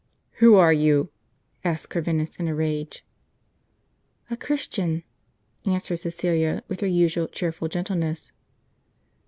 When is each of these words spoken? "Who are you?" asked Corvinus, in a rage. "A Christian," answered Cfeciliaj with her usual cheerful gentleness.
"Who 0.39 0.55
are 0.55 0.73
you?" 0.73 1.11
asked 1.63 1.91
Corvinus, 1.91 2.37
in 2.37 2.47
a 2.47 2.55
rage. 2.55 3.05
"A 4.31 4.35
Christian," 4.35 5.03
answered 5.63 5.99
Cfeciliaj 5.99 6.63
with 6.67 6.79
her 6.81 6.87
usual 6.87 7.27
cheerful 7.27 7.67
gentleness. 7.67 8.31